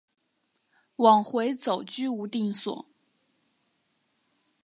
[0.95, 2.87] 往回走居无定所